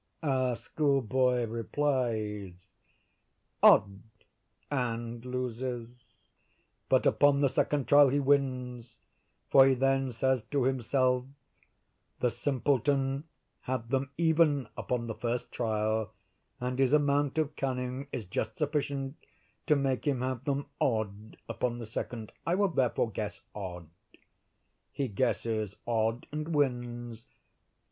Our 0.23 0.55
schoolboy 0.55 1.45
replies, 1.45 2.71
'odd,' 3.61 4.01
and 4.71 5.23
loses; 5.23 5.89
but 6.89 7.05
upon 7.05 7.41
the 7.41 7.47
second 7.47 7.87
trial 7.87 8.09
he 8.09 8.19
wins, 8.19 8.95
for 9.51 9.67
he 9.67 9.75
then 9.75 10.11
says 10.11 10.41
to 10.49 10.63
himself, 10.63 11.25
'the 12.19 12.31
simpleton 12.31 13.25
had 13.59 13.91
them 13.91 14.09
even 14.17 14.67
upon 14.75 15.05
the 15.05 15.13
first 15.13 15.51
trial, 15.51 16.11
and 16.59 16.79
his 16.79 16.93
amount 16.93 17.37
of 17.37 17.55
cunning 17.55 18.07
is 18.11 18.25
just 18.25 18.57
sufficient 18.57 19.23
to 19.67 19.75
make 19.75 20.07
him 20.07 20.21
have 20.21 20.45
them 20.45 20.65
odd 20.81 21.37
upon 21.47 21.77
the 21.77 21.85
second; 21.85 22.31
I 22.43 22.55
will 22.55 22.69
therefore 22.69 23.11
guess 23.11 23.41
odd;'—he 23.53 25.09
guesses 25.09 25.75
odd, 25.85 26.25
and 26.31 26.55
wins. 26.55 27.27